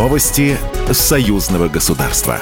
Новости 0.00 0.56
союзного 0.90 1.68
государства. 1.68 2.40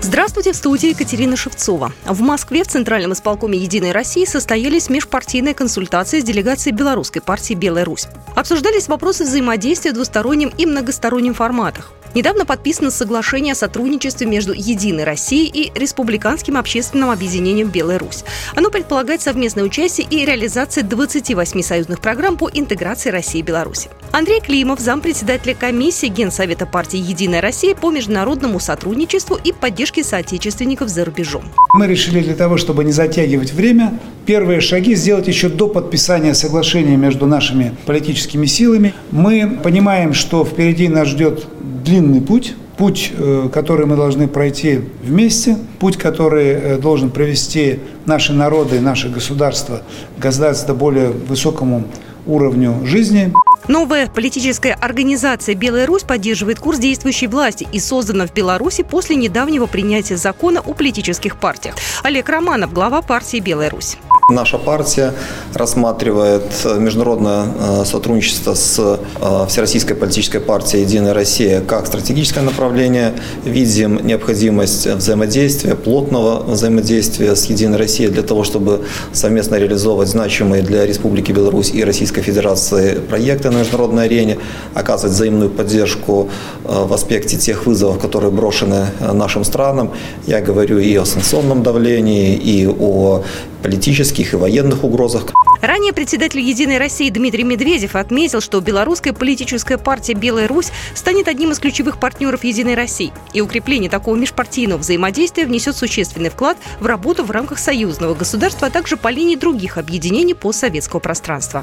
Здравствуйте, 0.00 0.52
в 0.52 0.56
студии 0.56 0.88
Екатерина 0.88 1.36
Шевцова. 1.36 1.92
В 2.06 2.22
Москве 2.22 2.64
в 2.64 2.66
Центральном 2.66 3.12
исполкоме 3.12 3.58
«Единой 3.58 3.92
России» 3.92 4.24
состоялись 4.24 4.88
межпартийные 4.88 5.52
консультации 5.52 6.20
с 6.20 6.24
делегацией 6.24 6.74
Белорусской 6.74 7.20
партии 7.20 7.52
«Белая 7.52 7.84
Русь». 7.84 8.06
Обсуждались 8.36 8.88
вопросы 8.88 9.24
взаимодействия 9.24 9.90
в 9.90 9.94
двустороннем 9.96 10.50
и 10.56 10.64
многостороннем 10.64 11.34
форматах. 11.34 11.92
Недавно 12.14 12.46
подписано 12.46 12.90
соглашение 12.90 13.52
о 13.52 13.56
сотрудничестве 13.56 14.26
между 14.26 14.52
«Единой 14.52 15.04
Россией» 15.04 15.50
и 15.52 15.78
Республиканским 15.78 16.56
общественным 16.56 17.10
объединением 17.10 17.68
«Белая 17.68 17.98
Русь». 17.98 18.24
Оно 18.54 18.70
предполагает 18.70 19.20
совместное 19.20 19.64
участие 19.64 20.06
и 20.10 20.24
реализацию 20.24 20.84
28 20.84 21.62
союзных 21.62 22.00
программ 22.00 22.36
по 22.36 22.50
интеграции 22.52 23.10
России 23.10 23.40
и 23.40 23.42
Беларуси. 23.42 23.90
Андрей 24.10 24.40
Климов, 24.40 24.80
зампредседателя 24.80 25.54
комиссии 25.54 26.06
Генсовета 26.06 26.64
партии 26.64 26.98
«Единая 26.98 27.42
Россия» 27.42 27.74
по 27.74 27.90
международному 27.90 28.58
сотрудничеству 28.58 29.38
и 29.42 29.52
поддержке 29.52 30.02
соотечественников 30.02 30.88
за 30.88 31.04
рубежом. 31.04 31.42
Мы 31.74 31.86
решили 31.86 32.20
для 32.20 32.34
того, 32.34 32.56
чтобы 32.56 32.84
не 32.84 32.92
затягивать 32.92 33.52
время, 33.52 33.98
первые 34.24 34.60
шаги 34.60 34.94
сделать 34.94 35.28
еще 35.28 35.50
до 35.50 35.68
подписания 35.68 36.34
соглашения 36.34 36.96
между 36.96 37.26
нашими 37.26 37.74
политическими 37.84 38.46
силами. 38.46 38.94
Мы 39.10 39.58
понимаем, 39.62 40.14
что 40.14 40.44
впереди 40.44 40.88
нас 40.88 41.08
ждет 41.08 41.46
длинный 41.88 42.20
путь, 42.20 42.54
путь, 42.76 43.12
э, 43.16 43.48
который 43.52 43.86
мы 43.86 43.96
должны 43.96 44.28
пройти 44.28 44.80
вместе, 45.02 45.56
путь, 45.78 45.96
который 45.96 46.48
э, 46.48 46.78
должен 46.78 47.10
привести 47.10 47.80
наши 48.04 48.32
народы, 48.32 48.80
наше 48.80 49.08
государство 49.08 49.82
к 50.18 50.20
государству 50.20 50.74
более 50.74 51.10
высокому 51.10 51.84
уровню 52.26 52.84
жизни. 52.84 53.32
Новая 53.68 54.06
политическая 54.06 54.74
организация 54.74 55.54
«Белая 55.54 55.86
Русь» 55.86 56.02
поддерживает 56.02 56.58
курс 56.58 56.78
действующей 56.78 57.26
власти 57.26 57.66
и 57.72 57.80
создана 57.80 58.26
в 58.26 58.34
Беларуси 58.34 58.82
после 58.82 59.16
недавнего 59.16 59.66
принятия 59.66 60.16
закона 60.16 60.60
о 60.60 60.74
политических 60.74 61.38
партиях. 61.38 61.74
Олег 62.02 62.28
Романов, 62.28 62.72
глава 62.72 63.02
партии 63.02 63.40
«Белая 63.40 63.70
Русь». 63.70 63.98
Наша 64.30 64.58
партия 64.58 65.14
рассматривает 65.54 66.42
международное 66.78 67.46
э, 67.46 67.84
сотрудничество 67.86 68.52
с 68.52 68.78
э, 68.78 69.46
Всероссийской 69.48 69.96
политической 69.96 70.38
партией 70.38 70.82
«Единая 70.82 71.14
Россия» 71.14 71.62
как 71.62 71.86
стратегическое 71.86 72.42
направление. 72.42 73.14
Видим 73.46 74.06
необходимость 74.06 74.86
взаимодействия, 74.86 75.74
плотного 75.74 76.42
взаимодействия 76.42 77.36
с 77.36 77.46
«Единой 77.46 77.78
Россией» 77.78 78.10
для 78.10 78.22
того, 78.22 78.44
чтобы 78.44 78.84
совместно 79.14 79.54
реализовывать 79.54 80.10
значимые 80.10 80.62
для 80.62 80.84
Республики 80.84 81.32
Беларусь 81.32 81.70
и 81.70 81.82
Российской 81.82 82.20
Федерации 82.20 82.98
проекты 82.98 83.48
на 83.48 83.60
международной 83.60 84.04
арене, 84.04 84.36
оказывать 84.74 85.14
взаимную 85.14 85.48
поддержку 85.48 86.28
э, 86.66 86.84
в 86.84 86.92
аспекте 86.92 87.38
тех 87.38 87.64
вызовов, 87.64 87.98
которые 87.98 88.30
брошены 88.30 88.88
нашим 89.00 89.42
странам. 89.44 89.92
Я 90.26 90.42
говорю 90.42 90.78
и 90.80 90.94
о 90.96 91.06
санкционном 91.06 91.62
давлении, 91.62 92.34
и 92.34 92.66
о 92.66 93.22
политических 93.62 94.17
и 94.18 94.36
военных 94.36 94.84
угрозах. 94.84 95.26
Ранее 95.60 95.92
председатель 95.92 96.40
«Единой 96.40 96.78
России» 96.78 97.10
Дмитрий 97.10 97.44
Медведев 97.44 97.96
отметил, 97.96 98.40
что 98.40 98.60
белорусская 98.60 99.12
политическая 99.12 99.78
партия 99.78 100.14
«Белая 100.14 100.46
Русь» 100.46 100.70
станет 100.94 101.28
одним 101.28 101.52
из 101.52 101.58
ключевых 101.58 101.98
партнеров 101.98 102.44
«Единой 102.44 102.74
России». 102.74 103.12
И 103.32 103.40
укрепление 103.40 103.90
такого 103.90 104.16
межпартийного 104.16 104.78
взаимодействия 104.78 105.46
внесет 105.46 105.76
существенный 105.76 106.30
вклад 106.30 106.56
в 106.80 106.86
работу 106.86 107.24
в 107.24 107.30
рамках 107.30 107.58
союзного 107.58 108.14
государства, 108.14 108.68
а 108.68 108.70
также 108.70 108.96
по 108.96 109.08
линии 109.08 109.36
других 109.36 109.78
объединений 109.78 110.34
постсоветского 110.34 111.00
пространства. 111.00 111.62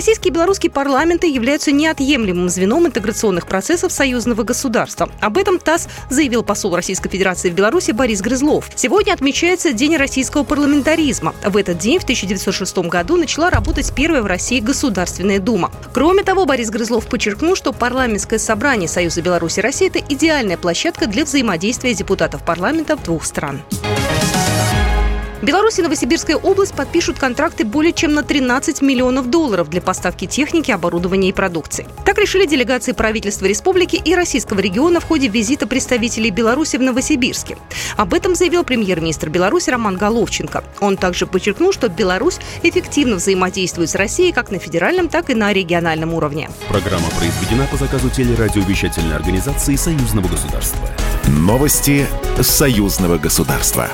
Российские 0.00 0.30
и 0.30 0.34
белорусские 0.34 0.72
парламенты 0.72 1.26
являются 1.26 1.72
неотъемлемым 1.72 2.48
звеном 2.48 2.86
интеграционных 2.86 3.46
процессов 3.46 3.92
союзного 3.92 4.44
государства. 4.44 5.10
Об 5.20 5.36
этом 5.36 5.58
ТАСС 5.58 5.88
заявил 6.08 6.42
посол 6.42 6.74
Российской 6.74 7.10
Федерации 7.10 7.50
в 7.50 7.52
Беларуси 7.52 7.90
Борис 7.90 8.22
Грызлов. 8.22 8.70
Сегодня 8.76 9.12
отмечается 9.12 9.74
День 9.74 9.98
российского 9.98 10.42
парламентаризма. 10.42 11.34
В 11.44 11.54
этот 11.54 11.76
день, 11.76 11.98
в 11.98 12.04
1906 12.04 12.78
году, 12.78 13.18
начала 13.18 13.50
работать 13.50 13.92
первая 13.94 14.22
в 14.22 14.26
России 14.26 14.60
Государственная 14.60 15.38
Дума. 15.38 15.70
Кроме 15.92 16.22
того, 16.22 16.46
Борис 16.46 16.70
Грызлов 16.70 17.06
подчеркнул, 17.06 17.54
что 17.54 17.74
парламентское 17.74 18.38
собрание 18.38 18.88
Союза 18.88 19.20
Беларуси 19.20 19.58
и 19.58 19.62
России– 19.62 19.86
это 19.94 19.98
идеальная 19.98 20.56
площадка 20.56 21.08
для 21.08 21.26
взаимодействия 21.26 21.92
депутатов 21.92 22.42
парламентов 22.42 23.02
двух 23.04 23.26
стран. 23.26 23.60
Беларусь 25.42 25.78
и 25.78 25.82
Новосибирская 25.82 26.36
область 26.36 26.74
подпишут 26.74 27.18
контракты 27.18 27.64
более 27.64 27.94
чем 27.94 28.12
на 28.12 28.22
13 28.22 28.82
миллионов 28.82 29.30
долларов 29.30 29.70
для 29.70 29.80
поставки 29.80 30.26
техники, 30.26 30.70
оборудования 30.70 31.30
и 31.30 31.32
продукции. 31.32 31.86
Так 32.04 32.18
решили 32.18 32.44
делегации 32.44 32.92
правительства 32.92 33.46
республики 33.46 33.96
и 33.96 34.14
российского 34.14 34.60
региона 34.60 35.00
в 35.00 35.04
ходе 35.04 35.28
визита 35.28 35.66
представителей 35.66 36.30
Беларуси 36.30 36.76
в 36.76 36.82
Новосибирске. 36.82 37.56
Об 37.96 38.12
этом 38.12 38.34
заявил 38.34 38.64
премьер-министр 38.64 39.30
Беларуси 39.30 39.70
Роман 39.70 39.96
Головченко. 39.96 40.62
Он 40.80 40.98
также 40.98 41.26
подчеркнул, 41.26 41.72
что 41.72 41.88
Беларусь 41.88 42.38
эффективно 42.62 43.16
взаимодействует 43.16 43.88
с 43.88 43.94
Россией 43.94 44.32
как 44.32 44.50
на 44.50 44.58
федеральном, 44.58 45.08
так 45.08 45.30
и 45.30 45.34
на 45.34 45.54
региональном 45.54 46.12
уровне. 46.12 46.50
Программа 46.68 47.08
произведена 47.18 47.66
по 47.70 47.78
заказу 47.78 48.10
телерадиовещательной 48.10 49.16
организации 49.16 49.76
Союзного 49.76 50.28
государства. 50.28 50.86
Новости 51.28 52.06
Союзного 52.42 53.16
государства. 53.16 53.90